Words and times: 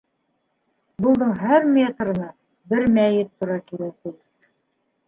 Юлдың 1.05 1.35
һәр 1.43 1.67
метрына 1.75 2.31
бер 2.73 2.89
мәйет 2.99 3.33
тура 3.39 3.61
килә, 3.71 3.93
ти. 4.03 4.17